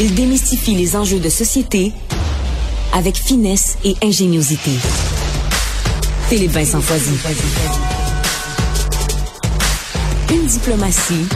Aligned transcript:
Il 0.00 0.14
démystifie 0.14 0.74
les 0.74 0.96
enjeux 0.96 1.20
de 1.20 1.28
société 1.28 1.92
avec 2.92 3.16
finesse 3.16 3.76
et 3.84 3.94
ingéniosité. 4.02 4.72
Philippe 6.28 6.50
Vincent 6.50 6.80
Foisy. 6.80 7.14
Une 10.30 10.46
diplomatie 10.46 11.26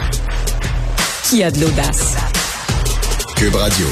qui 1.23 1.41
a 1.41 1.51
de 1.51 1.61
l'audace. 1.61 2.15
Cube 3.35 3.55
Radio. 3.55 3.87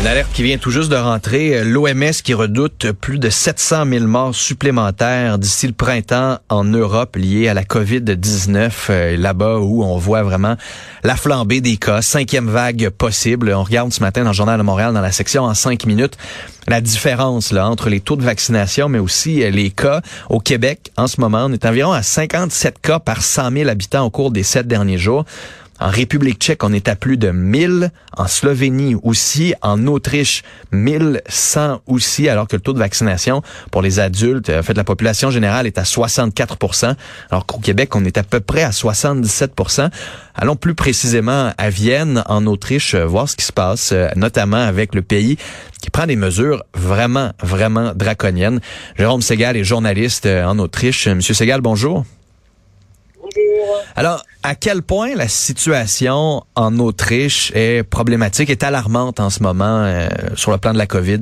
Une 0.00 0.06
alerte 0.08 0.32
qui 0.32 0.42
vient 0.42 0.58
tout 0.58 0.70
juste 0.70 0.90
de 0.90 0.96
rentrer. 0.96 1.62
L'OMS 1.62 2.12
qui 2.24 2.34
redoute 2.34 2.90
plus 2.92 3.18
de 3.18 3.30
700 3.30 3.84
000 3.88 4.06
morts 4.06 4.34
supplémentaires 4.34 5.38
d'ici 5.38 5.66
le 5.68 5.72
printemps 5.72 6.38
en 6.48 6.64
Europe 6.64 7.16
liés 7.16 7.48
à 7.48 7.54
la 7.54 7.62
COVID-19, 7.62 8.70
euh, 8.90 9.16
là-bas 9.16 9.58
où 9.58 9.84
on 9.84 9.98
voit 9.98 10.22
vraiment 10.24 10.56
la 11.04 11.14
flambée 11.14 11.60
des 11.60 11.76
cas, 11.76 12.02
cinquième 12.02 12.48
vague 12.48 12.88
possible. 12.90 13.52
On 13.54 13.62
regarde 13.62 13.92
ce 13.92 14.00
matin 14.00 14.22
dans 14.22 14.30
le 14.30 14.34
Journal 14.34 14.58
de 14.58 14.64
Montréal, 14.64 14.92
dans 14.92 15.00
la 15.00 15.12
section 15.12 15.44
en 15.44 15.54
cinq 15.54 15.86
minutes, 15.86 16.16
la 16.66 16.80
différence 16.80 17.52
là 17.52 17.68
entre 17.68 17.88
les 17.88 18.00
taux 18.00 18.16
de 18.16 18.22
vaccination, 18.22 18.88
mais 18.88 18.98
aussi 18.98 19.44
euh, 19.44 19.50
les 19.50 19.70
cas. 19.70 20.00
Au 20.30 20.40
Québec, 20.40 20.90
en 20.96 21.06
ce 21.06 21.20
moment, 21.20 21.46
on 21.46 21.52
est 21.52 21.64
environ 21.64 21.92
à 21.92 22.02
57 22.02 22.80
cas 22.80 22.98
par 22.98 23.22
100 23.22 23.52
000 23.52 23.68
habitants 23.68 24.04
au 24.04 24.10
cours 24.10 24.30
des 24.30 24.42
sept 24.42 24.66
derniers 24.66 24.98
jours. 24.98 25.24
En 25.82 25.90
République 25.90 26.38
tchèque, 26.38 26.62
on 26.62 26.72
est 26.72 26.86
à 26.86 26.94
plus 26.94 27.16
de 27.16 27.32
1000. 27.32 27.90
En 28.16 28.28
Slovénie 28.28 28.94
aussi. 29.02 29.52
En 29.62 29.88
Autriche, 29.88 30.44
1100 30.70 31.82
aussi, 31.88 32.28
alors 32.28 32.46
que 32.46 32.54
le 32.54 32.62
taux 32.62 32.72
de 32.72 32.78
vaccination 32.78 33.42
pour 33.72 33.82
les 33.82 33.98
adultes, 33.98 34.48
en 34.48 34.62
fait, 34.62 34.74
la 34.74 34.84
population 34.84 35.32
générale 35.32 35.66
est 35.66 35.78
à 35.78 35.82
64% 35.82 36.94
alors 37.30 37.46
qu'au 37.46 37.58
Québec, 37.58 37.96
on 37.96 38.04
est 38.04 38.16
à 38.16 38.22
peu 38.22 38.38
près 38.38 38.62
à 38.62 38.70
77% 38.70 39.90
Allons 40.36 40.54
plus 40.54 40.74
précisément 40.74 41.52
à 41.58 41.68
Vienne, 41.68 42.22
en 42.26 42.46
Autriche, 42.46 42.94
voir 42.94 43.28
ce 43.28 43.34
qui 43.34 43.44
se 43.44 43.52
passe, 43.52 43.90
euh, 43.92 44.08
notamment 44.14 44.56
avec 44.56 44.94
le 44.94 45.02
pays 45.02 45.36
qui 45.82 45.90
prend 45.90 46.06
des 46.06 46.16
mesures 46.16 46.62
vraiment, 46.74 47.32
vraiment 47.42 47.92
draconiennes. 47.94 48.60
Jérôme 48.96 49.20
Segal 49.20 49.56
est 49.56 49.64
journaliste 49.64 50.26
euh, 50.26 50.44
en 50.44 50.60
Autriche. 50.60 51.08
Monsieur 51.08 51.34
Segal, 51.34 51.60
bonjour. 51.60 52.04
Alors, 53.96 54.24
à 54.42 54.54
quel 54.54 54.82
point 54.82 55.14
la 55.14 55.28
situation 55.28 56.42
en 56.54 56.78
Autriche 56.78 57.52
est 57.54 57.82
problématique, 57.88 58.50
est 58.50 58.62
alarmante 58.62 59.20
en 59.20 59.30
ce 59.30 59.42
moment 59.42 59.84
euh, 59.84 60.08
sur 60.34 60.50
le 60.50 60.58
plan 60.58 60.72
de 60.72 60.78
la 60.78 60.86
COVID? 60.86 61.20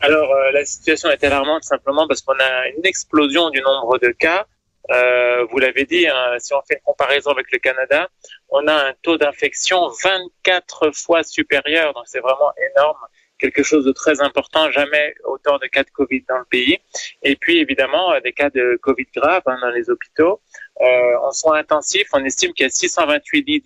Alors, 0.00 0.32
euh, 0.32 0.52
la 0.52 0.64
situation 0.64 1.10
est 1.10 1.22
alarmante 1.24 1.64
simplement 1.64 2.06
parce 2.06 2.22
qu'on 2.22 2.38
a 2.38 2.68
une 2.76 2.84
explosion 2.84 3.50
du 3.50 3.60
nombre 3.60 3.98
de 3.98 4.08
cas. 4.08 4.46
Euh, 4.90 5.44
vous 5.50 5.58
l'avez 5.58 5.84
dit, 5.84 6.06
hein, 6.06 6.36
si 6.38 6.54
on 6.54 6.62
fait 6.62 6.74
une 6.74 6.80
comparaison 6.84 7.30
avec 7.30 7.50
le 7.52 7.58
Canada, 7.58 8.08
on 8.48 8.66
a 8.68 8.72
un 8.72 8.92
taux 9.02 9.18
d'infection 9.18 9.90
24 10.02 10.92
fois 10.92 11.22
supérieur, 11.22 11.92
donc 11.94 12.04
c'est 12.06 12.20
vraiment 12.20 12.52
énorme 12.74 12.98
quelque 13.38 13.62
chose 13.62 13.84
de 13.84 13.92
très 13.92 14.20
important, 14.20 14.70
jamais 14.70 15.14
autant 15.24 15.58
de 15.58 15.66
cas 15.66 15.84
de 15.84 15.90
Covid 15.90 16.24
dans 16.28 16.38
le 16.38 16.44
pays. 16.44 16.78
Et 17.22 17.36
puis 17.36 17.58
évidemment 17.58 18.12
euh, 18.12 18.20
des 18.20 18.32
cas 18.32 18.50
de 18.50 18.78
Covid 18.82 19.06
grave 19.14 19.42
hein, 19.46 19.56
dans 19.60 19.70
les 19.70 19.88
hôpitaux. 19.90 20.40
Euh, 20.80 21.16
en 21.22 21.32
soins 21.32 21.58
intensifs, 21.58 22.08
on 22.12 22.24
estime 22.24 22.52
qu'il 22.52 22.64
y 22.64 22.66
a 22.66 22.70
628 22.70 23.42
lits 23.42 23.64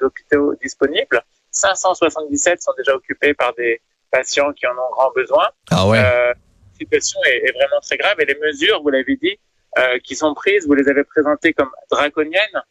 d'hôpitaux 0.00 0.54
disponibles. 0.60 1.22
577 1.52 2.62
sont 2.62 2.72
déjà 2.76 2.94
occupés 2.94 3.34
par 3.34 3.54
des 3.54 3.80
patients 4.10 4.52
qui 4.52 4.66
en 4.66 4.72
ont 4.72 4.90
grand 4.92 5.10
besoin. 5.12 5.48
Ah 5.70 5.86
ouais. 5.86 5.98
Euh, 5.98 6.32
la 6.32 6.78
situation 6.78 7.20
est, 7.26 7.48
est, 7.48 7.52
vraiment 7.52 7.80
très 7.82 7.96
grave 7.96 8.16
et 8.18 8.24
les 8.24 8.36
mesures, 8.36 8.82
vous 8.82 8.88
l'avez 8.88 9.16
dit, 9.16 9.38
euh, 9.78 9.98
qui 10.02 10.16
sont 10.16 10.34
prises, 10.34 10.66
vous 10.66 10.74
les 10.74 10.88
avez 10.88 11.04
présentées 11.04 11.52
comme 11.52 11.70
draconiennes. 11.90 12.62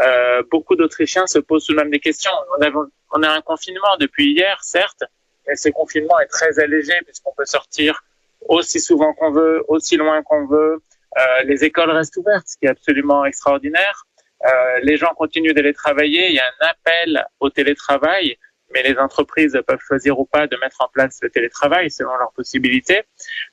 Euh, 0.00 0.42
beaucoup 0.50 0.76
d'Autrichiens 0.76 1.26
se 1.26 1.38
posent 1.38 1.66
tout 1.66 1.72
de 1.72 1.78
même 1.78 1.90
des 1.90 2.00
questions. 2.00 2.32
On 2.58 2.62
a, 2.62 2.70
on 3.12 3.22
a 3.22 3.30
un 3.30 3.40
confinement 3.42 3.96
depuis 4.00 4.32
hier, 4.32 4.58
certes, 4.62 5.04
mais 5.46 5.56
ce 5.56 5.68
confinement 5.68 6.18
est 6.20 6.26
très 6.26 6.58
allégé 6.58 6.94
puisqu'on 7.04 7.32
peut 7.36 7.44
sortir 7.44 8.02
aussi 8.48 8.80
souvent 8.80 9.12
qu'on 9.14 9.32
veut, 9.32 9.64
aussi 9.68 9.96
loin 9.96 10.22
qu'on 10.22 10.46
veut. 10.46 10.82
Euh, 11.16 11.42
les 11.44 11.64
écoles 11.64 11.90
restent 11.90 12.16
ouvertes, 12.16 12.46
ce 12.46 12.56
qui 12.58 12.66
est 12.66 12.70
absolument 12.70 13.24
extraordinaire. 13.24 14.06
Euh, 14.44 14.48
les 14.82 14.96
gens 14.96 15.12
continuent 15.16 15.54
d'aller 15.54 15.72
travailler. 15.72 16.28
Il 16.28 16.34
y 16.34 16.38
a 16.38 16.44
un 16.44 16.66
appel 16.68 17.26
au 17.40 17.48
télétravail, 17.48 18.36
mais 18.74 18.82
les 18.82 18.98
entreprises 18.98 19.58
peuvent 19.66 19.80
choisir 19.80 20.18
ou 20.18 20.26
pas 20.26 20.46
de 20.46 20.56
mettre 20.58 20.80
en 20.80 20.88
place 20.88 21.18
le 21.22 21.30
télétravail 21.30 21.90
selon 21.90 22.14
leurs 22.16 22.32
possibilités. 22.32 23.02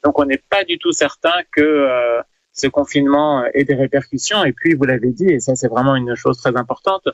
Donc, 0.04 0.20
on 0.20 0.26
n'est 0.26 0.44
pas 0.50 0.64
du 0.64 0.78
tout 0.78 0.92
certain 0.92 1.42
que 1.52 1.62
euh, 1.62 2.22
ce 2.52 2.68
confinement 2.68 3.46
ait 3.54 3.64
des 3.64 3.76
répercussions. 3.76 4.44
Et 4.44 4.52
puis, 4.52 4.76
vous 4.76 4.84
l'avez 4.84 5.12
dit, 5.12 5.30
et 5.30 5.40
ça, 5.40 5.56
c'est 5.56 5.70
vraiment 5.70 5.96
une 5.96 6.16
chose 6.16 6.38
très 6.38 6.56
importante, 6.58 7.08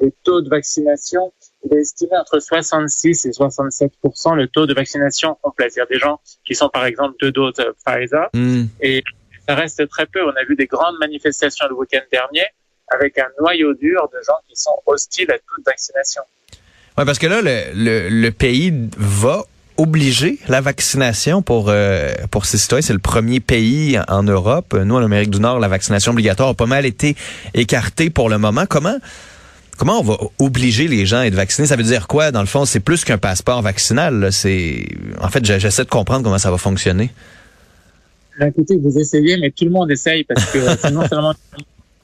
le 0.00 0.10
taux 0.22 0.42
de 0.42 0.48
vaccination 0.50 1.32
il 1.64 1.76
est 1.76 1.80
estimé 1.80 2.16
entre 2.16 2.38
66 2.38 3.26
et 3.26 3.30
67% 3.30 4.34
le 4.34 4.46
taux 4.48 4.66
de 4.66 4.74
vaccination 4.74 5.36
complet. 5.42 5.68
C'est-à-dire 5.70 5.96
des 5.96 5.98
gens 5.98 6.20
qui 6.44 6.54
sont 6.54 6.68
par 6.68 6.84
exemple 6.86 7.16
deux 7.20 7.32
doses 7.32 7.54
Pfizer. 7.84 8.28
Hmm. 8.32 8.64
Et 8.80 9.02
ça 9.48 9.54
reste 9.54 9.88
très 9.88 10.06
peu. 10.06 10.24
On 10.24 10.30
a 10.36 10.44
vu 10.44 10.56
des 10.56 10.66
grandes 10.66 10.98
manifestations 10.98 11.66
le 11.68 11.74
week-end 11.74 12.02
dernier 12.10 12.46
avec 12.88 13.18
un 13.18 13.26
noyau 13.40 13.74
dur 13.74 14.08
de 14.12 14.18
gens 14.24 14.38
qui 14.48 14.56
sont 14.56 14.78
hostiles 14.86 15.30
à 15.30 15.38
toute 15.38 15.64
vaccination. 15.64 16.22
Oui, 16.98 17.04
parce 17.04 17.18
que 17.18 17.26
là, 17.26 17.40
le, 17.42 18.08
le, 18.08 18.30
pays 18.30 18.72
va 18.96 19.44
obliger 19.76 20.38
la 20.48 20.60
vaccination 20.60 21.42
pour 21.42 21.66
euh, 21.68 22.12
pour 22.30 22.46
ses 22.46 22.58
citoyens. 22.58 22.82
C'est 22.82 22.92
le 22.92 22.98
premier 22.98 23.40
pays 23.40 23.98
en 24.08 24.22
Europe. 24.22 24.72
Nous, 24.72 24.94
en 24.94 25.02
Amérique 25.02 25.30
du 25.30 25.40
Nord, 25.40 25.58
la 25.58 25.68
vaccination 25.68 26.12
obligatoire 26.12 26.50
a 26.50 26.54
pas 26.54 26.66
mal 26.66 26.86
été 26.86 27.14
écartée 27.54 28.08
pour 28.08 28.30
le 28.30 28.38
moment. 28.38 28.64
Comment 28.66 28.98
Comment 29.78 30.00
on 30.00 30.02
va 30.02 30.16
obliger 30.38 30.88
les 30.88 31.04
gens 31.04 31.18
à 31.18 31.26
être 31.26 31.34
vaccinés? 31.34 31.68
Ça 31.68 31.76
veut 31.76 31.82
dire 31.82 32.08
quoi? 32.08 32.30
Dans 32.30 32.40
le 32.40 32.46
fond, 32.46 32.64
c'est 32.64 32.80
plus 32.80 33.04
qu'un 33.04 33.18
passeport 33.18 33.60
vaccinal. 33.60 34.32
C'est, 34.32 34.86
en 35.20 35.28
fait, 35.28 35.44
j'essaie 35.44 35.84
de 35.84 35.90
comprendre 35.90 36.22
comment 36.24 36.38
ça 36.38 36.50
va 36.50 36.56
fonctionner. 36.56 37.10
D'un 38.38 38.50
côté, 38.50 38.76
vous 38.76 38.98
essayez, 38.98 39.36
mais 39.38 39.50
tout 39.50 39.64
le 39.64 39.70
monde 39.70 39.90
essaye 39.90 40.24
parce 40.24 40.52
que 40.52 40.58
c'est 40.76 40.90
non 40.90 41.06
seulement 41.08 41.32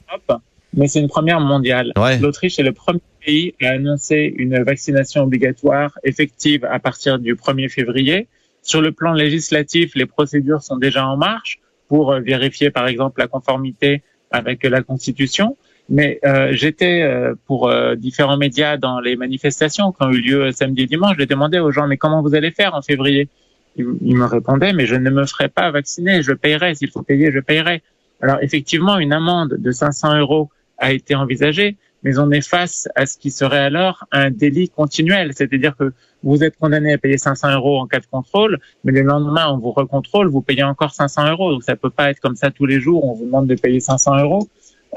Europe, 0.09 0.41
mais 0.73 0.87
c'est 0.87 0.99
une 0.99 1.07
première 1.07 1.39
mondiale. 1.39 1.93
L'Autriche 2.21 2.59
est 2.59 2.63
le 2.63 2.73
premier 2.73 3.01
pays 3.23 3.53
à 3.61 3.69
annoncer 3.69 4.33
une 4.37 4.63
vaccination 4.63 5.23
obligatoire 5.23 5.97
effective 6.03 6.65
à 6.65 6.79
partir 6.79 7.19
du 7.19 7.35
1er 7.35 7.69
février. 7.69 8.27
Sur 8.61 8.81
le 8.81 8.91
plan 8.91 9.13
législatif, 9.13 9.93
les 9.95 10.05
procédures 10.05 10.63
sont 10.63 10.77
déjà 10.77 11.05
en 11.07 11.17
marche 11.17 11.59
pour 11.87 12.13
vérifier, 12.13 12.71
par 12.71 12.87
exemple, 12.87 13.19
la 13.19 13.27
conformité 13.27 14.01
avec 14.31 14.63
la 14.63 14.81
Constitution. 14.81 15.57
Mais 15.89 16.19
euh, 16.25 16.49
j'étais 16.53 17.01
euh, 17.01 17.35
pour 17.45 17.67
euh, 17.67 17.95
différents 17.95 18.37
médias 18.37 18.77
dans 18.77 18.99
les 18.99 19.15
manifestations 19.15 19.91
qui 19.91 20.03
ont 20.03 20.11
eu 20.11 20.21
lieu 20.21 20.51
samedi 20.51 20.83
et 20.83 20.85
dimanche. 20.85 21.15
Je 21.19 21.25
demandais 21.25 21.59
aux 21.59 21.71
gens, 21.71 21.87
mais 21.87 21.97
comment 21.97 22.21
vous 22.21 22.35
allez 22.35 22.51
faire 22.51 22.73
en 22.73 22.81
février? 22.81 23.27
Ils, 23.75 24.15
me 24.15 24.25
répondaient, 24.25 24.73
mais 24.73 24.85
je 24.85 24.95
ne 24.95 25.09
me 25.09 25.25
ferai 25.25 25.49
pas 25.49 25.71
vacciner, 25.71 26.21
je 26.21 26.33
payerai. 26.33 26.75
S'il 26.75 26.91
faut 26.91 27.01
payer, 27.01 27.31
je 27.31 27.39
payerai. 27.39 27.81
Alors 28.21 28.37
effectivement, 28.41 28.97
une 28.97 29.13
amende 29.13 29.55
de 29.57 29.71
500 29.71 30.19
euros 30.19 30.49
a 30.77 30.93
été 30.93 31.15
envisagée, 31.15 31.77
mais 32.03 32.17
on 32.19 32.31
est 32.31 32.47
face 32.47 32.87
à 32.95 33.05
ce 33.05 33.17
qui 33.17 33.31
serait 33.31 33.59
alors 33.59 34.05
un 34.11 34.29
délit 34.29 34.69
continuel. 34.69 35.31
C'est-à-dire 35.33 35.75
que 35.75 35.93
vous 36.23 36.43
êtes 36.43 36.57
condamné 36.57 36.93
à 36.93 36.97
payer 36.97 37.17
500 37.17 37.53
euros 37.53 37.79
en 37.79 37.87
cas 37.87 37.99
de 37.99 38.05
contrôle, 38.05 38.59
mais 38.83 38.91
le 38.91 39.01
lendemain, 39.01 39.49
on 39.49 39.57
vous 39.57 39.71
recontrôle, 39.71 40.27
vous 40.27 40.41
payez 40.41 40.63
encore 40.63 40.93
500 40.93 41.31
euros. 41.31 41.51
Donc 41.51 41.63
ça 41.63 41.75
peut 41.75 41.89
pas 41.89 42.11
être 42.11 42.19
comme 42.19 42.35
ça 42.35 42.51
tous 42.51 42.65
les 42.65 42.79
jours, 42.79 43.03
on 43.05 43.13
vous 43.13 43.25
demande 43.25 43.47
de 43.47 43.55
payer 43.55 43.79
500 43.79 44.19
euros. 44.19 44.47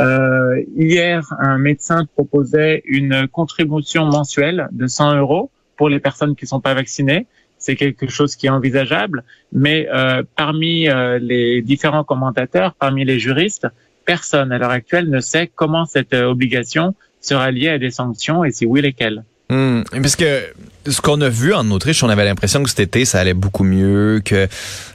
Euh, 0.00 0.62
hier, 0.76 1.26
un 1.38 1.59
médecin 1.59 2.04
proposait 2.04 2.82
une 2.84 3.26
contribution 3.28 4.04
mensuelle 4.04 4.69
de 4.72 4.86
100 4.86 5.16
euros 5.16 5.50
pour 5.76 5.88
les 5.88 6.00
personnes 6.00 6.36
qui 6.36 6.44
ne 6.44 6.48
sont 6.48 6.60
pas 6.60 6.75
vaccinées. 6.75 7.26
C'est 7.59 7.77
quelque 7.77 8.09
chose 8.09 8.37
qui 8.37 8.47
est 8.47 8.50
envisageable, 8.50 9.25
mais 9.53 9.89
euh, 9.93 10.22
parmi 10.37 10.89
euh, 10.89 11.19
les 11.19 11.62
différents 11.62 12.05
commentateurs, 12.05 12.75
parmi 12.75 13.05
les 13.05 13.19
juristes, 13.19 13.67
personne 14.05 14.53
à 14.53 14.59
l'heure 14.59 14.71
actuelle 14.71 15.09
ne 15.11 15.21
sait 15.21 15.50
comment 15.55 15.87
cette 15.87 16.15
euh, 16.15 16.27
obligation 16.27 16.95
sera 17.21 17.50
liée 17.50 17.71
à 17.71 17.78
des 17.78 17.91
sanctions 17.91 18.45
et 18.45 18.53
si 18.53 18.66
oui, 18.66 18.83
lesquelles. 18.83 19.25
Hum, 19.49 19.84
parce 19.93 20.16
que 20.16 20.42
ce 20.89 21.01
qu'on 21.01 21.21
a 21.21 21.28
vu 21.28 21.54
en 21.54 21.71
Autriche, 21.71 22.03
on 22.03 22.09
avait 22.09 22.25
l'impression 22.25 22.65
que 22.65 22.69
cet 22.69 22.80
été, 22.80 23.04
ça 23.04 23.21
allait 23.21 23.34
beaucoup 23.34 23.63
mieux, 23.63 24.21
que 24.25 24.48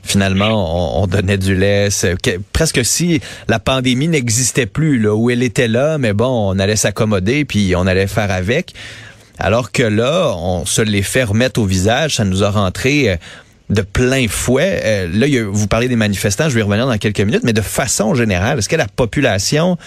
finalement, 0.04 1.00
on, 1.00 1.04
on 1.04 1.08
donnait 1.08 1.38
du 1.38 1.56
lait. 1.56 1.88
presque 2.52 2.84
si 2.84 3.22
la 3.48 3.60
pandémie 3.60 4.10
n'existait 4.10 4.66
plus, 4.66 5.00
là, 5.00 5.16
où 5.16 5.30
elle 5.30 5.44
était 5.44 5.70
là, 5.70 5.98
mais 5.98 6.12
bon, 6.12 6.52
on 6.52 6.60
allait 6.60 6.76
s'accommoder, 6.76 7.46
puis 7.46 7.74
on 7.78 7.88
allait 7.88 8.08
faire 8.08 8.30
avec. 8.30 8.74
Alors 9.44 9.72
que 9.72 9.82
là, 9.82 10.36
on 10.38 10.66
se 10.68 10.84
les 10.84 11.02
fait 11.02 11.24
remettre 11.24 11.60
au 11.60 11.66
visage, 11.66 12.18
ça 12.18 12.26
nous 12.26 12.44
a 12.44 12.52
rentré 12.52 13.10
euh, 13.10 13.16
de 13.72 13.82
plein 13.82 14.28
fouet. 14.28 14.80
Euh, 14.84 15.08
là, 15.12 15.26
vous 15.50 15.66
parlez 15.66 15.88
des 15.88 15.96
manifestants, 15.96 16.48
je 16.48 16.54
vais 16.54 16.60
y 16.60 16.64
revenir 16.64 16.86
dans 16.86 16.98
quelques 17.00 17.22
minutes, 17.22 17.42
mais 17.44 17.54
de 17.54 17.62
façon 17.62 18.14
générale, 18.14 18.60
est-ce 18.60 18.70
que 18.70 18.76
la 18.76 18.88
population 18.88 19.78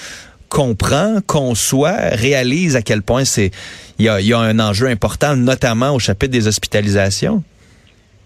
comprend, 0.49 1.19
conçoit, 1.25 1.95
réalise 1.95 2.75
à 2.75 2.83
quel 2.83 3.03
point 3.03 3.25
c'est 3.25 3.53
il 4.01 4.07
y 4.07 4.09
a, 4.09 4.39
un 4.39 4.59
enjeu 4.59 4.89
important, 4.89 5.37
notamment 5.37 5.95
au 5.95 6.01
chapitre 6.01 6.33
des 6.33 6.49
hospitalisations? 6.49 7.45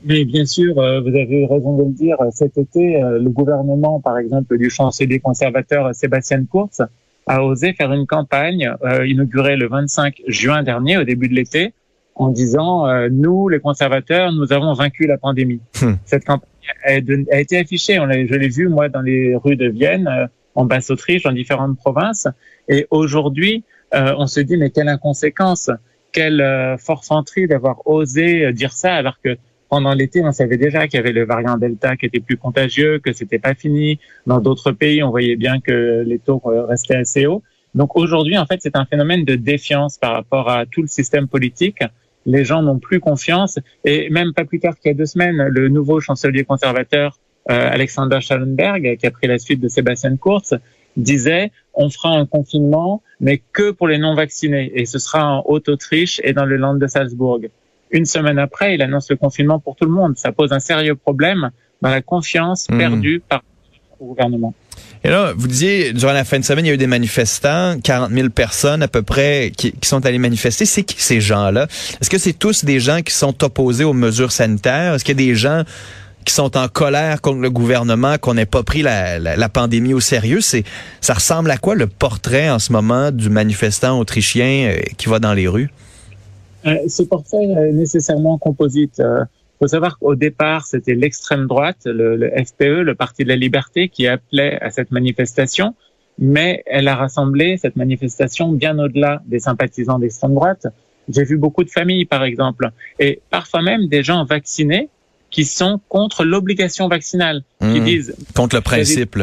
Mais 0.04 0.24
bien 0.24 0.46
sûr, 0.46 0.78
euh, 0.78 1.02
vous 1.02 1.08
avez 1.08 1.44
raison 1.44 1.76
de 1.76 1.84
le 1.84 1.92
dire. 1.92 2.16
Cet 2.32 2.56
été, 2.56 3.02
le 3.02 3.28
gouvernement, 3.28 4.00
par 4.00 4.16
exemple, 4.16 4.56
du 4.56 4.70
chancelier 4.70 5.20
conservateur 5.20 5.94
Sébastien 5.94 6.42
Kurz, 6.50 6.88
a 7.28 7.42
osé 7.42 7.72
faire 7.72 7.92
une 7.92 8.06
campagne 8.06 8.72
euh, 8.82 9.06
inaugurée 9.06 9.56
le 9.56 9.69
25 9.69 10.22
juin 10.26 10.62
dernier, 10.62 10.98
au 10.98 11.04
début 11.04 11.28
de 11.28 11.34
l'été, 11.34 11.72
en 12.14 12.30
disant 12.30 12.86
nous, 13.10 13.48
les 13.48 13.60
conservateurs, 13.60 14.32
nous 14.32 14.52
avons 14.52 14.72
vaincu 14.72 15.06
la 15.06 15.19
pandémie. 15.19 15.60
Hmm. 15.80 15.94
Cette 16.04 16.25
campagne 16.25 16.48
a, 16.84 16.90
a, 16.90 17.38
été 17.38 17.58
affichée. 17.58 18.00
On 18.00 18.10
je 18.10 18.34
l'ai 18.34 18.48
vu 18.48 18.69
moi 18.69 18.88
dans 18.88 19.02
les 19.02 19.36
rues 19.36 19.54
de 19.54 19.69
Vienne, 19.69 20.28
en 20.56 20.64
Basse-Autriche, 20.64 21.22
dans 21.22 21.30
différentes 21.30 21.76
provinces. 21.76 22.26
Et 22.69 22.88
aujourd'hui, 22.90 23.62
on 23.92 24.26
se 24.26 24.40
dit 24.40 24.56
mais 24.56 24.70
quelle 24.70 24.88
inconséquence, 24.88 25.70
quelle 26.10 26.76
forfanterie 26.81 27.46
d'avoir 27.46 27.86
osé 27.86 28.52
dire 28.52 28.72
ça 28.72 28.94
alors 28.94 29.20
que 29.22 29.38
pendant 29.69 29.93
l'été, 29.94 30.23
on 30.25 30.32
savait 30.32 30.56
déjà 30.56 30.87
qu'il 30.87 30.97
y 30.97 31.00
avait 31.00 31.12
le 31.12 31.25
variant 31.25 31.56
Delta 31.56 31.97
qui 31.97 32.06
était 32.06 32.20
plus 32.20 32.37
contagieux, 32.37 32.99
que 32.99 33.12
c'était 33.12 33.38
pas 33.38 33.55
fini. 33.55 33.99
Dans 34.26 34.41
d'autres 34.41 34.73
pays, 34.73 35.03
on 35.03 35.11
voyait 35.11 35.37
bien 35.37 35.61
que 35.61 36.03
les 36.06 36.19
taux 36.19 36.41
restaient 36.44 36.97
assez 36.97 37.26
hauts. 37.26 37.43
Donc 37.75 37.97
aujourd'hui, 37.97 38.38
en 38.38 38.47
fait, 38.47 38.61
c'est 38.61 38.76
un 38.76 38.87
phénomène 38.87 39.25
de 39.25 39.35
défiance 39.35 39.99
par 39.99 40.12
rapport 40.12 40.49
à 40.50 40.67
tout 40.67 40.82
le 40.82 40.88
système 40.88 41.29
politique. 41.29 41.81
Les 42.25 42.44
gens 42.44 42.62
n'ont 42.62 42.79
plus 42.79 43.00
confiance. 43.00 43.59
Et 43.85 44.11
même 44.11 44.32
pas 44.32 44.44
plus 44.44 44.59
tard 44.59 44.75
qu'il 44.79 44.91
y 44.91 44.94
a 44.94 44.97
deux 44.97 45.06
semaines, 45.06 45.37
le 45.37 45.69
nouveau 45.69 46.00
chancelier 46.00 46.44
conservateur, 46.44 47.19
euh, 47.50 47.70
Alexander 47.70 48.20
Schallenberg, 48.20 48.97
qui 48.99 49.06
a 49.06 49.11
pris 49.11 49.26
la 49.26 49.38
suite 49.38 49.61
de 49.61 49.69
Sébastien 49.69 50.17
Kurz, 50.17 50.55
disait 50.97 51.53
on 51.75 51.91
fera 51.91 52.11
un 52.11 52.26
confinement, 52.26 53.03
mais 53.20 53.41
que 53.53 53.70
pour 53.70 53.87
les 53.87 53.99
non-vaccinés. 53.99 54.73
Et 54.75 54.85
ce 54.85 54.99
sera 54.99 55.37
en 55.37 55.43
Haute-Autriche 55.47 56.20
et 56.25 56.32
dans 56.32 56.44
le 56.44 56.56
land 56.56 56.75
de 56.75 56.87
Salzbourg. 56.87 57.41
Une 57.90 58.05
semaine 58.05 58.38
après, 58.38 58.75
il 58.75 58.82
annonce 58.82 59.11
le 59.11 59.17
confinement 59.17 59.58
pour 59.58 59.76
tout 59.76 59.85
le 59.85 59.90
monde. 59.90 60.17
Ça 60.17 60.32
pose 60.32 60.52
un 60.52 60.61
sérieux 60.61 60.94
problème 60.94 61.50
dans 61.81 61.90
la 61.90 62.02
confiance 62.02 62.67
hmm. 62.69 62.79
perdue 62.79 63.23
par 63.26 63.43
le 64.00 64.06
gouvernement. 64.06 64.55
Et 65.05 65.11
là, 65.11 65.32
vous 65.37 65.46
disiez, 65.46 65.93
durant 65.93 66.12
la 66.12 66.25
fin 66.25 66.38
de 66.38 66.44
semaine, 66.44 66.64
il 66.64 66.69
y 66.69 66.70
a 66.73 66.75
eu 66.75 66.79
des 66.79 66.87
manifestants, 66.87 67.79
40 67.81 68.11
000 68.11 68.31
personnes 68.31 68.82
à 68.82 68.88
peu 68.88 69.02
près 69.02 69.52
qui, 69.56 69.73
sont 69.82 70.05
allées 70.05 70.19
manifester. 70.19 70.64
C'est 70.64 70.82
qui 70.82 71.00
ces 71.00 71.20
gens-là? 71.20 71.67
Est-ce 72.00 72.11
que 72.11 72.19
c'est 72.19 72.32
tous 72.32 72.64
des 72.64 72.81
gens 72.81 73.02
qui 73.02 73.14
sont 73.14 73.44
opposés 73.44 73.85
aux 73.85 73.93
mesures 73.93 74.32
sanitaires? 74.32 74.94
Est-ce 74.94 75.05
qu'il 75.05 75.20
y 75.20 75.25
a 75.25 75.26
des 75.29 75.34
gens 75.37 75.62
qui 76.25 76.34
sont 76.34 76.56
en 76.56 76.69
colère 76.69 77.20
contre 77.20 77.41
le 77.41 77.50
gouvernement, 77.50 78.19
qu'on 78.19 78.34
n'ait 78.34 78.44
pas 78.44 78.62
pris 78.62 78.82
la, 78.82 79.19
la, 79.19 79.49
pandémie 79.49 79.94
au 79.94 80.00
sérieux? 80.00 80.41
C'est, 80.41 80.64
ça 81.00 81.14
ressemble 81.14 81.50
à 81.50 81.58
quoi 81.58 81.75
le 81.75 81.87
portrait 81.87 82.50
en 82.50 82.58
ce 82.58 82.73
moment 82.73 83.12
du 83.12 83.31
manifestant 83.31 83.99
autrichien 83.99 84.73
euh, 84.73 84.81
qui 84.96 85.08
va 85.08 85.20
dans 85.20 85.32
les 85.32 85.46
rues? 85.46 85.70
Euh, 86.69 86.88
ce 86.88 87.03
portrait 87.03 87.44
est 87.44 87.73
nécessairement 87.73 88.38
composite. 88.38 88.94
Il 88.99 89.05
euh, 89.05 89.25
faut 89.59 89.69
savoir 89.69 89.99
qu'au 89.99 90.15
départ, 90.15 90.67
c'était 90.67 90.94
l'extrême 90.94 91.47
droite, 91.47 91.79
le, 91.85 92.17
le, 92.17 92.31
FPE, 92.31 92.82
le 92.82 92.94
Parti 92.94 93.25
de 93.25 93.29
la 93.29 93.37
Liberté, 93.37 93.88
qui 93.88 94.06
appelait 94.06 94.61
à 94.61 94.70
cette 94.70 94.91
manifestation, 94.91 95.75
mais 96.19 96.62
elle 96.67 96.88
a 96.88 96.97
rassemblé 96.97 97.56
cette 97.56 97.76
manifestation 97.76 98.53
bien 98.53 98.79
au-delà 98.79 99.23
des 99.26 99.41
sympathisants 99.41 99.99
d'extrême 99.99 100.35
droite. 100.35 100.67
J'ai 101.09 101.25
vu 101.25 101.38
beaucoup 101.38 101.65
de 101.65 101.70
familles, 101.70 102.05
par 102.05 102.23
exemple, 102.25 102.70
et 102.99 103.20
parfois 103.31 103.62
même 103.62 103.88
des 103.88 104.03
gens 104.03 104.25
vaccinés 104.25 104.88
qui 105.31 105.44
sont 105.44 105.81
contre 105.88 106.25
l'obligation 106.25 106.88
vaccinale, 106.88 107.43
qui 107.61 107.81
mmh. 107.81 107.85
disent 107.85 108.17
contre 108.35 108.56
le 108.56 108.62
principe. 108.62 109.19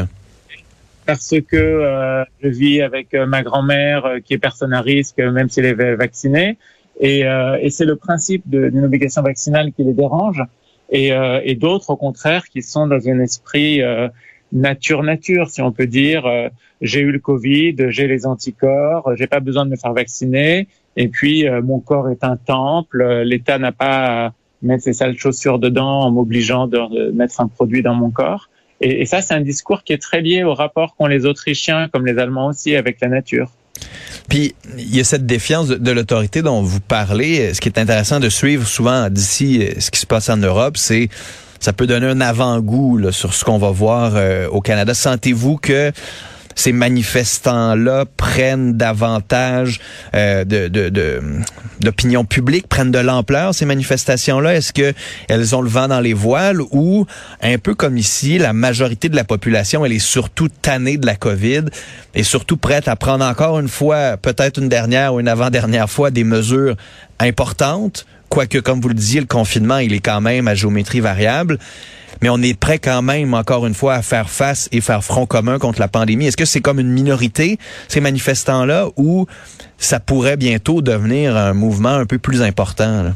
Parce 1.05 1.35
que 1.47 1.55
euh, 1.55 2.23
je 2.41 2.47
vis 2.47 2.81
avec 2.81 3.13
ma 3.13 3.43
grand-mère 3.43 4.17
qui 4.23 4.33
est 4.33 4.39
personne 4.39 4.73
à 4.73 4.81
risque, 4.81 5.17
même 5.17 5.49
si 5.49 5.59
elle 5.59 5.79
est 5.79 5.95
vaccinée. 5.95 6.57
Et, 6.99 7.25
euh, 7.25 7.57
et 7.61 7.69
c'est 7.69 7.85
le 7.85 7.95
principe 7.95 8.43
d'une 8.47 8.85
obligation 8.85 9.21
vaccinale 9.21 9.71
qui 9.73 9.83
les 9.83 9.93
dérange. 9.93 10.41
Et, 10.89 11.11
euh, 11.11 11.41
et 11.43 11.55
d'autres, 11.55 11.89
au 11.89 11.95
contraire, 11.95 12.45
qui 12.45 12.61
sont 12.61 12.87
dans 12.87 13.07
un 13.07 13.19
esprit 13.19 13.81
euh, 13.81 14.07
nature-nature, 14.51 15.49
si 15.49 15.61
on 15.61 15.71
peut 15.71 15.87
dire. 15.87 16.25
Euh, 16.25 16.49
j'ai 16.81 17.01
eu 17.01 17.11
le 17.11 17.19
Covid, 17.19 17.75
j'ai 17.89 18.07
les 18.07 18.25
anticorps, 18.25 19.15
j'ai 19.15 19.27
pas 19.27 19.39
besoin 19.39 19.65
de 19.65 19.71
me 19.71 19.75
faire 19.75 19.93
vacciner. 19.93 20.67
Et 20.97 21.07
puis, 21.07 21.45
mon 21.63 21.79
corps 21.79 22.09
est 22.09 22.23
un 22.23 22.37
temple. 22.37 23.21
L'État 23.23 23.57
n'a 23.57 23.71
pas 23.73 24.27
à 24.27 24.33
mettre 24.61 24.83
ses 24.83 24.93
sales 24.93 25.17
chaussures 25.17 25.59
dedans 25.59 26.01
en 26.01 26.11
m'obligeant 26.11 26.67
de 26.67 27.11
mettre 27.11 27.41
un 27.41 27.47
produit 27.47 27.81
dans 27.81 27.95
mon 27.95 28.11
corps. 28.11 28.49
Et 28.81 29.05
ça, 29.05 29.21
c'est 29.21 29.33
un 29.33 29.41
discours 29.41 29.83
qui 29.83 29.93
est 29.93 30.01
très 30.01 30.21
lié 30.21 30.43
au 30.43 30.53
rapport 30.53 30.95
qu'ont 30.95 31.07
les 31.07 31.25
Autrichiens, 31.25 31.89
comme 31.89 32.05
les 32.05 32.17
Allemands 32.17 32.47
aussi, 32.47 32.75
avec 32.75 33.01
la 33.01 33.07
nature. 33.07 33.51
Puis 34.29 34.55
il 34.77 34.95
y 34.95 34.99
a 34.99 35.03
cette 35.03 35.25
défiance 35.25 35.67
de, 35.67 35.91
l'autorité 35.91 36.41
dont 36.41 36.61
vous 36.61 36.79
parlez. 36.79 37.53
Ce 37.53 37.61
qui 37.61 37.69
est 37.69 37.79
intéressant 37.79 38.19
de 38.19 38.29
suivre 38.29 38.67
souvent 38.67 39.09
d'ici 39.09 39.61
euh, 39.61 39.79
ce 39.79 39.91
qui 39.91 39.99
se 39.99 40.05
passe 40.05 40.29
en 40.29 40.37
Europe, 40.37 40.77
c'est 40.77 41.09
ça 41.59 41.73
peut 41.73 41.87
donner 41.87 42.07
un 42.07 42.21
avant-goût 42.21 43.11
sur 43.11 43.33
ce 43.33 43.43
qu'on 43.43 43.57
va 43.57 43.71
voir 43.71 44.13
euh, 44.15 44.47
au 44.49 44.61
Canada. 44.61 44.93
Sentez-vous 44.93 45.57
que 45.57 45.91
ces 46.55 46.71
manifestants-là 46.71 48.05
prennent 48.17 48.73
davantage 48.73 49.79
euh, 50.15 50.45
de, 50.45 50.69
d'opinion 51.81 52.25
publique, 52.25 52.67
prennent 52.67 52.91
de 52.91 52.99
l'ampleur, 52.99 53.53
ces 53.53 53.65
manifestations-là? 53.65 54.55
Est-ce 54.55 54.73
que 54.73 54.93
elles 55.27 55.55
ont 55.55 55.61
le 55.61 55.69
vent 55.69 55.89
dans 55.89 55.99
les 55.99 56.13
voiles 56.13 56.61
ou, 56.71 57.05
un 57.41 57.57
peu 57.57 57.75
comme 57.75 57.97
ici, 57.97 58.37
la 58.37 58.53
majorité 58.53 59.09
de 59.09 59.15
la 59.15 59.25
population, 59.25 59.85
elle 59.85 59.93
est 59.93 59.99
surtout 59.99 60.47
tannée 60.47 60.97
de 60.97 61.05
la 61.05 61.15
COVID 61.15 61.65
et 62.15 62.23
surtout 62.23 62.57
prête 62.57 62.87
à 62.87 62.95
prendre 62.95 63.25
encore 63.25 63.59
une 63.59 63.67
fois, 63.67 64.17
peut-être 64.17 64.59
une 64.59 64.69
dernière 64.69 65.13
ou 65.13 65.19
une 65.19 65.27
avant-dernière 65.27 65.89
fois, 65.89 66.09
des 66.09 66.23
mesures 66.23 66.75
importantes, 67.19 68.05
quoique, 68.29 68.57
comme 68.57 68.81
vous 68.81 68.89
le 68.89 68.95
disiez, 68.95 69.19
le 69.19 69.27
confinement, 69.27 69.77
il 69.77 69.93
est 69.93 69.99
quand 69.99 70.21
même 70.21 70.47
à 70.47 70.55
géométrie 70.55 71.01
variable 71.01 71.59
mais 72.21 72.29
on 72.29 72.37
est 72.37 72.57
prêt 72.57 72.79
quand 72.79 73.01
même, 73.01 73.33
encore 73.33 73.65
une 73.65 73.73
fois, 73.73 73.95
à 73.95 74.01
faire 74.01 74.29
face 74.29 74.69
et 74.71 74.81
faire 74.81 75.03
front 75.03 75.25
commun 75.25 75.59
contre 75.59 75.79
la 75.79 75.87
pandémie. 75.87 76.27
Est-ce 76.27 76.37
que 76.37 76.45
c'est 76.45 76.61
comme 76.61 76.79
une 76.79 76.91
minorité, 76.91 77.57
ces 77.87 78.01
manifestants-là, 78.01 78.89
ou 78.97 79.25
ça 79.77 79.99
pourrait 79.99 80.37
bientôt 80.37 80.81
devenir 80.81 81.35
un 81.37 81.53
mouvement 81.53 81.89
un 81.89 82.05
peu 82.05 82.17
plus 82.17 82.41
important? 82.41 83.03
Là? 83.03 83.11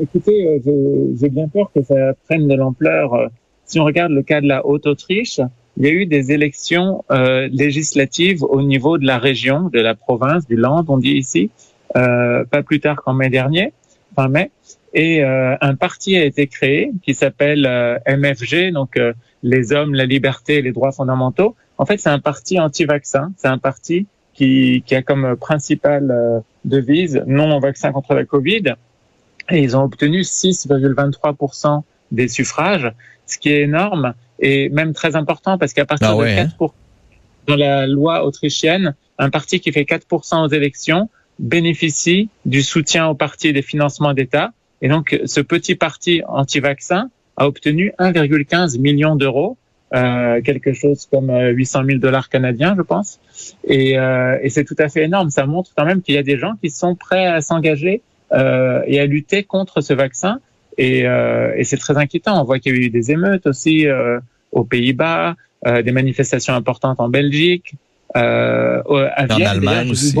Écoutez, 0.00 0.60
euh, 0.66 1.14
j'ai 1.20 1.28
bien 1.28 1.48
peur 1.48 1.70
que 1.74 1.82
ça 1.82 2.12
prenne 2.26 2.48
de 2.48 2.54
l'ampleur. 2.54 3.30
Si 3.64 3.78
on 3.78 3.84
regarde 3.84 4.12
le 4.12 4.22
cas 4.22 4.40
de 4.40 4.48
la 4.48 4.66
Haute-Autriche, 4.66 5.40
il 5.76 5.84
y 5.84 5.88
a 5.88 5.92
eu 5.92 6.06
des 6.06 6.32
élections 6.32 7.04
euh, 7.10 7.48
législatives 7.52 8.42
au 8.42 8.62
niveau 8.62 8.98
de 8.98 9.06
la 9.06 9.18
région, 9.18 9.70
de 9.72 9.80
la 9.80 9.94
province, 9.94 10.46
du 10.46 10.56
Land, 10.56 10.84
on 10.88 10.98
dit 10.98 11.12
ici, 11.12 11.50
euh, 11.96 12.44
pas 12.44 12.62
plus 12.62 12.80
tard 12.80 12.96
qu'en 13.02 13.14
mai 13.14 13.30
dernier, 13.30 13.72
fin 14.14 14.28
mai 14.28 14.50
et 14.92 15.22
euh, 15.22 15.56
un 15.60 15.74
parti 15.76 16.16
a 16.16 16.24
été 16.24 16.46
créé 16.46 16.92
qui 17.02 17.14
s'appelle 17.14 17.66
euh, 17.66 17.98
MFG, 18.08 18.72
donc 18.72 18.96
euh, 18.96 19.12
les 19.42 19.72
hommes, 19.72 19.94
la 19.94 20.04
liberté 20.04 20.56
et 20.56 20.62
les 20.62 20.72
droits 20.72 20.92
fondamentaux. 20.92 21.54
En 21.78 21.86
fait, 21.86 21.98
c'est 21.98 22.10
un 22.10 22.18
parti 22.18 22.58
anti-vaccin. 22.58 23.32
C'est 23.36 23.48
un 23.48 23.58
parti 23.58 24.06
qui, 24.34 24.82
qui 24.84 24.94
a 24.94 25.02
comme 25.02 25.36
principale 25.36 26.42
devise 26.64 27.22
non 27.26 27.56
au 27.56 27.60
vaccin 27.60 27.92
contre 27.92 28.14
la 28.14 28.24
Covid. 28.24 28.74
Et 29.48 29.62
ils 29.62 29.76
ont 29.76 29.84
obtenu 29.84 30.20
6,23% 30.20 31.82
des 32.10 32.28
suffrages, 32.28 32.92
ce 33.26 33.38
qui 33.38 33.50
est 33.50 33.62
énorme 33.62 34.14
et 34.40 34.68
même 34.70 34.92
très 34.92 35.16
important 35.16 35.58
parce 35.58 35.72
qu'à 35.72 35.84
partir 35.84 36.10
ah 36.10 36.14
de 36.14 36.22
4%, 36.22 36.40
hein. 36.40 36.68
dans 37.46 37.56
la 37.56 37.86
loi 37.86 38.24
autrichienne, 38.24 38.94
un 39.18 39.30
parti 39.30 39.60
qui 39.60 39.70
fait 39.72 39.82
4% 39.82 40.44
aux 40.44 40.48
élections 40.48 41.08
bénéficie 41.40 42.28
du 42.44 42.62
soutien 42.62 43.08
au 43.08 43.14
parti 43.14 43.52
des 43.52 43.62
financements 43.62 44.14
d'État 44.14 44.52
et 44.82 44.88
donc, 44.88 45.18
ce 45.24 45.40
petit 45.40 45.74
parti 45.74 46.22
anti-vaccin 46.26 47.10
a 47.36 47.46
obtenu 47.46 47.92
1,15 47.98 48.80
million 48.80 49.16
d'euros, 49.16 49.56
euh, 49.94 50.40
quelque 50.42 50.72
chose 50.72 51.06
comme 51.10 51.30
800 51.30 51.80
euh, 51.80 51.86
000 51.86 51.98
dollars 51.98 52.28
canadiens, 52.28 52.74
je 52.76 52.82
pense. 52.82 53.20
Et, 53.64 53.98
euh, 53.98 54.38
et 54.42 54.48
c'est 54.48 54.64
tout 54.64 54.76
à 54.78 54.88
fait 54.88 55.04
énorme. 55.04 55.30
Ça 55.30 55.46
montre 55.46 55.72
quand 55.76 55.84
même 55.84 56.00
qu'il 56.00 56.14
y 56.14 56.18
a 56.18 56.22
des 56.22 56.38
gens 56.38 56.54
qui 56.62 56.70
sont 56.70 56.94
prêts 56.94 57.26
à 57.26 57.40
s'engager 57.40 58.02
euh, 58.32 58.82
et 58.86 59.00
à 59.00 59.06
lutter 59.06 59.42
contre 59.42 59.80
ce 59.80 59.92
vaccin. 59.92 60.40
Et, 60.78 61.06
euh, 61.06 61.52
et 61.56 61.64
c'est 61.64 61.76
très 61.76 61.98
inquiétant. 61.98 62.40
On 62.40 62.44
voit 62.44 62.58
qu'il 62.58 62.74
y 62.74 62.78
a 62.78 62.86
eu 62.86 62.90
des 62.90 63.10
émeutes 63.10 63.46
aussi 63.46 63.86
euh, 63.86 64.18
aux 64.52 64.64
Pays-Bas, 64.64 65.36
des 65.66 65.92
manifestations 65.92 66.54
importantes 66.54 67.00
en 67.00 67.10
Belgique, 67.10 67.74
à 68.14 68.82
Vienne, 69.28 69.42
en 69.42 69.44
Allemagne 69.44 69.90
aussi. 69.90 70.16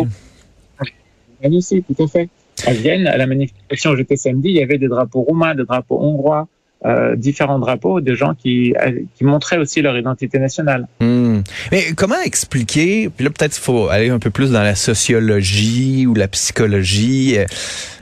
Aussi, 1.44 1.82
tout 1.82 2.02
à 2.02 2.06
fait. 2.06 2.28
À 2.66 2.72
Vienne, 2.72 3.06
à 3.06 3.16
la 3.16 3.26
manifestation 3.26 3.96
j'étais 3.96 4.16
samedi, 4.16 4.50
il 4.50 4.56
y 4.56 4.62
avait 4.62 4.76
des 4.76 4.88
drapeaux 4.88 5.22
roumains, 5.22 5.54
des 5.54 5.64
drapeaux 5.64 5.98
hongrois, 5.98 6.46
euh, 6.84 7.14
différents 7.16 7.58
drapeaux 7.58 8.00
de 8.00 8.14
gens 8.14 8.34
qui, 8.34 8.74
qui 9.14 9.24
montraient 9.24 9.58
aussi 9.58 9.82
leur 9.82 9.96
identité 9.98 10.38
nationale. 10.38 10.86
Hmm. 11.00 11.40
Mais 11.72 11.92
comment 11.94 12.20
expliquer, 12.24 13.10
puis 13.10 13.24
là 13.24 13.30
peut-être 13.30 13.56
il 13.56 13.60
faut 13.60 13.88
aller 13.88 14.08
un 14.08 14.18
peu 14.18 14.30
plus 14.30 14.52
dans 14.52 14.62
la 14.62 14.74
sociologie 14.74 16.06
ou 16.06 16.14
la 16.14 16.28
psychologie, 16.28 17.38
euh, 17.38 17.44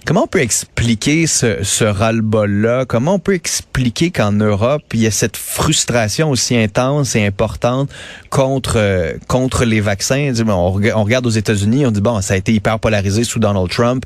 comment 0.07 0.25
on 0.25 0.27
peut 0.27 0.41
expliquer 0.41 1.27
ce, 1.27 1.63
ce 1.63 1.85
ras-le-bol-là? 1.85 2.85
Comment 2.87 3.15
on 3.15 3.19
peut 3.19 3.35
expliquer 3.35 4.11
qu'en 4.11 4.33
Europe, 4.33 4.83
il 4.95 5.01
y 5.01 5.07
a 5.07 5.11
cette 5.11 5.37
frustration 5.37 6.31
aussi 6.31 6.57
intense 6.57 7.17
et 7.17 7.27
importante 7.27 7.91
contre, 8.31 8.75
euh, 8.77 9.15
contre 9.27 9.65
les 9.65 9.81
vaccins? 9.81 10.33
On 10.49 10.71
regarde 10.71 11.27
aux 11.27 11.31
États-Unis, 11.31 11.85
on 11.85 11.91
dit, 11.91 12.01
bon, 12.01 12.21
ça 12.21 12.35
a 12.35 12.37
été 12.37 12.53
hyper 12.53 12.79
polarisé 12.79 13.25
sous 13.25 13.39
Donald 13.39 13.69
Trump 13.69 14.05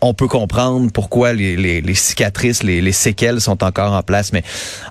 on 0.00 0.14
peut 0.14 0.28
comprendre 0.28 0.90
pourquoi 0.92 1.32
les, 1.32 1.56
les, 1.56 1.94
cicatrices, 1.94 2.62
les, 2.62 2.80
les, 2.80 2.92
séquelles 2.92 3.40
sont 3.40 3.64
encore 3.64 3.92
en 3.92 4.02
place. 4.02 4.32
Mais 4.32 4.42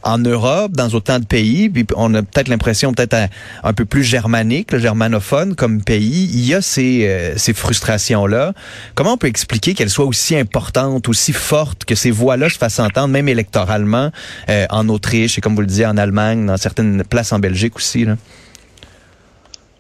en 0.03 0.17
Europe, 0.17 0.71
dans 0.71 0.89
autant 0.89 1.19
de 1.19 1.25
pays, 1.25 1.71
on 1.95 2.13
a 2.15 2.23
peut-être 2.23 2.47
l'impression 2.47 2.93
peut-être 2.93 3.15
un, 3.63 3.73
peu 3.73 3.85
plus 3.85 4.03
germanique, 4.03 4.71
le 4.71 4.79
germanophone 4.79 5.55
comme 5.55 5.83
pays, 5.83 6.29
il 6.33 6.45
y 6.45 6.53
a 6.53 6.61
ces, 6.61 7.05
euh, 7.07 7.37
ces 7.37 7.53
frustrations-là. 7.53 8.53
Comment 8.95 9.13
on 9.13 9.17
peut 9.17 9.27
expliquer 9.27 9.73
qu'elles 9.73 9.89
soient 9.89 10.05
aussi 10.05 10.35
importantes, 10.35 11.07
aussi 11.07 11.33
fortes, 11.33 11.85
que 11.85 11.95
ces 11.95 12.11
voix-là 12.11 12.49
se 12.49 12.57
fassent 12.57 12.79
entendre, 12.79 13.09
même 13.09 13.29
électoralement, 13.29 14.11
euh, 14.49 14.65
en 14.69 14.89
Autriche 14.89 15.37
et 15.37 15.41
comme 15.41 15.55
vous 15.55 15.61
le 15.61 15.67
disiez, 15.67 15.85
en 15.85 15.97
Allemagne, 15.97 16.45
dans 16.45 16.57
certaines 16.57 17.03
places 17.03 17.31
en 17.31 17.39
Belgique 17.39 17.75
aussi? 17.75 18.05
Là? 18.05 18.15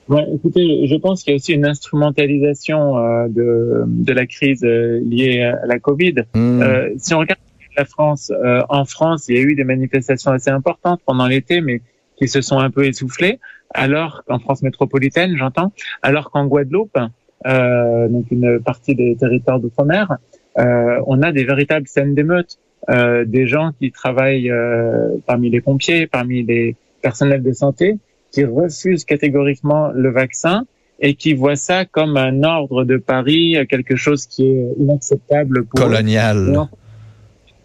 Ouais, 0.07 0.23
écoutez, 0.35 0.85
je 0.85 0.95
pense 0.95 1.23
qu'il 1.23 1.31
y 1.31 1.33
a 1.33 1.37
aussi 1.37 1.53
une 1.53 1.65
instrumentalisation 1.65 2.97
euh, 2.97 3.27
de, 3.27 3.83
de 3.87 4.13
la 4.13 4.27
crise 4.27 4.63
euh, 4.63 4.99
liée 5.03 5.41
à 5.41 5.65
la 5.65 5.79
Covid. 5.79 6.15
Hmm. 6.35 6.61
Euh, 6.61 6.89
si 6.97 7.15
on 7.15 7.19
regarde 7.19 7.39
la 7.75 7.85
France, 7.85 8.31
euh, 8.31 8.61
en 8.69 8.85
France, 8.85 9.25
il 9.29 9.35
y 9.35 9.39
a 9.39 9.41
eu 9.41 9.55
des 9.55 9.63
manifestations 9.63 10.31
assez 10.31 10.51
importantes 10.51 11.01
pendant 11.05 11.25
l'été, 11.25 11.59
mais 11.59 11.81
qui 12.17 12.27
se 12.27 12.41
sont 12.41 12.59
un 12.59 12.69
peu 12.69 12.85
essoufflées. 12.85 13.39
Alors 13.73 14.23
qu'en 14.27 14.37
France 14.37 14.61
métropolitaine, 14.61 15.35
j'entends, 15.37 15.73
alors 16.03 16.29
qu'en 16.29 16.45
Guadeloupe, 16.45 16.97
donc 17.43 18.25
une 18.31 18.59
partie 18.63 18.95
des 18.95 19.17
territoires 19.17 19.59
d'outre-mer, 19.59 20.15
on 20.55 21.21
a 21.21 21.33
des 21.33 21.43
véritables 21.43 21.87
scènes 21.87 22.15
d'émeutes. 22.15 22.57
des 22.87 23.47
gens 23.47 23.71
qui 23.77 23.91
travaillent 23.91 24.53
parmi 25.25 25.49
les 25.49 25.59
pompiers, 25.59 26.07
parmi 26.07 26.43
les 26.43 26.77
personnels 27.01 27.43
de 27.43 27.51
santé, 27.51 27.97
qui 28.35 28.43
refusent 28.43 29.05
catégoriquement 29.05 29.91
le 29.93 30.11
vaccin 30.11 30.65
et 30.99 31.15
qui 31.15 31.33
voient 31.33 31.55
ça 31.55 31.85
comme 31.85 32.17
un 32.17 32.43
ordre 32.43 32.83
de 32.83 32.97
Paris, 32.97 33.55
quelque 33.69 33.95
chose 33.95 34.25
qui 34.25 34.47
est 34.47 34.73
inacceptable. 34.77 35.63
Pour 35.63 35.79
Colonial. 35.79 36.67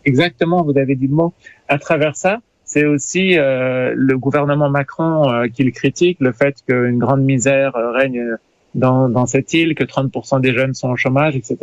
Exactement, 0.05 0.63
vous 0.63 0.79
avez 0.79 0.95
dit 0.95 1.09
le 1.09 1.15
mot. 1.15 1.35
À 1.67 1.79
travers 1.79 2.15
ça, 2.15 2.39
c'est 2.65 2.85
aussi 2.85 3.37
euh, 3.37 3.95
le 3.97 4.17
gouvernement 4.17 4.71
Macron 4.71 5.29
euh, 5.29 5.49
qui 5.49 5.65
le 5.65 5.73
critique, 5.73 6.19
le 6.21 6.31
fait 6.31 6.55
qu'une 6.65 6.99
grande 6.99 7.23
misère 7.23 7.75
euh, 7.75 7.91
règne 7.91 8.23
dans, 8.77 9.09
dans 9.09 9.27
cette 9.27 9.53
île, 9.53 9.75
que 9.75 9.83
30% 9.83 10.41
des 10.41 10.53
jeunes 10.55 10.75
sont 10.75 10.91
au 10.91 10.97
chômage, 10.97 11.35
etc. 11.35 11.57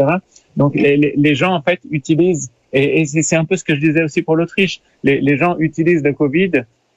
Donc 0.58 0.76
les, 0.76 1.14
les, 1.16 1.36
gens 1.36 1.54
en 1.54 1.62
fait 1.62 1.80
utilisent, 1.92 2.52
et, 2.74 3.00
et 3.00 3.06
c'est 3.06 3.38
un 3.38 3.46
peu 3.46 3.56
ce 3.56 3.64
que 3.64 3.74
je 3.74 3.80
disais 3.80 4.04
aussi 4.04 4.22
pour 4.22 4.36
l'Autriche, 4.36 4.82
les, 5.04 5.22
les 5.22 5.38
gens 5.38 5.56
utilisent 5.60 6.04
le 6.04 6.12
Covid 6.12 6.52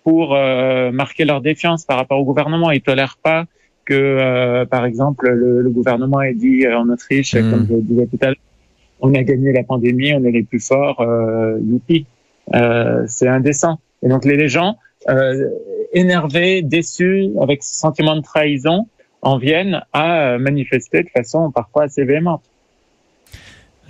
pour 0.05 0.35
euh, 0.35 0.91
marquer 0.91 1.25
leur 1.25 1.41
défiance 1.41 1.85
par 1.85 1.97
rapport 1.97 2.19
au 2.19 2.25
gouvernement. 2.25 2.71
Ils 2.71 2.83
tolèrent 2.83 3.19
pas 3.23 3.45
que, 3.85 3.95
euh, 3.95 4.67
par 4.67 4.85
exemple, 4.85 5.29
le, 5.29 5.63
le, 5.63 5.71
gouvernement 5.71 6.23
ait 6.23 6.35
dit 6.35 6.65
euh, 6.65 6.79
en 6.79 6.89
Autriche, 6.89 7.35
hmm. 7.35 7.51
comme 7.51 7.67
je 7.69 7.75
disais 7.77 8.07
tout 8.07 8.19
à 8.21 8.27
l'heure, 8.27 8.37
on 9.01 9.15
a 9.15 9.23
gagné 9.23 9.53
la 9.53 9.65
pandémie, 9.65 10.13
on 10.15 10.25
est 10.25 10.31
les 10.31 10.43
plus 10.43 10.65
forts, 10.65 11.01
euh, 11.01 11.59
youpi. 11.61 12.07
Euh, 12.55 13.05
c'est 13.07 13.29
indécent. 13.29 13.81
Et 14.03 14.09
donc 14.09 14.25
les, 14.25 14.49
gens 14.49 14.77
énervés, 15.93 16.63
déçus, 16.63 17.31
avec 17.41 17.63
ce 17.63 17.75
sentiment 17.75 18.17
de 18.17 18.21
trahison, 18.21 18.87
en 19.23 19.39
viennent 19.39 19.83
à 19.93 20.39
manifester 20.39 21.03
de 21.03 21.09
façon 21.09 21.51
parfois 21.51 21.85
assez 21.85 22.05
véhémente. 22.05 22.43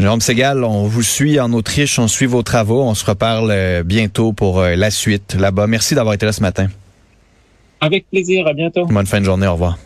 Jérôme 0.01 0.23
Segal, 0.23 0.65
on 0.65 0.85
vous 0.85 1.03
suit 1.03 1.39
en 1.41 1.53
Autriche, 1.53 1.99
on 1.99 2.09
suit 2.09 2.25
vos 2.25 2.43
travaux, 2.43 2.83
on 2.83 2.95
se 2.95 3.05
reparle 3.05 3.51
euh, 3.51 3.83
bientôt 3.83 4.33
pour 4.33 4.61
euh, 4.61 4.75
la 4.75 4.91
suite 4.91 5.35
là-bas. 5.35 5.67
Merci 5.67 5.95
d'avoir 5.95 6.15
été 6.15 6.25
là 6.25 6.33
ce 6.33 6.41
matin. 6.41 6.69
Avec 7.83 8.09
plaisir, 8.09 8.47
à 8.47 8.55
bientôt. 8.55 8.87
Bonne 8.87 9.05
fin 9.05 9.21
de 9.21 9.27
journée, 9.27 9.47
au 9.47 9.53
revoir. 9.53 9.77